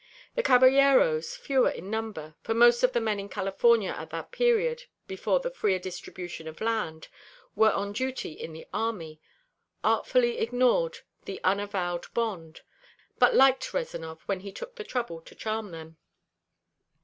The 0.33 0.41
caballeros, 0.41 1.35
fewer 1.35 1.69
in 1.69 1.91
number, 1.91 2.33
for 2.41 2.55
most 2.55 2.81
of 2.81 2.91
the 2.91 2.99
men 2.99 3.19
in 3.19 3.29
California 3.29 3.91
at 3.91 4.09
that 4.09 4.31
period 4.31 4.85
before 5.05 5.39
a 5.45 5.51
freer 5.51 5.77
distribution 5.77 6.47
of 6.47 6.59
land 6.59 7.07
were 7.55 7.71
on 7.71 7.93
duty 7.93 8.31
in 8.31 8.51
the 8.51 8.65
army, 8.73 9.21
artfully 9.83 10.39
ignored 10.39 10.97
the 11.25 11.39
unavowed 11.43 12.11
bond, 12.15 12.61
but 13.19 13.35
liked 13.35 13.75
Rezanov 13.75 14.21
when 14.23 14.39
he 14.39 14.51
took 14.51 14.75
the 14.75 14.83
trouble 14.83 15.21
to 15.21 15.35
charm 15.35 15.69
them. 15.69 15.97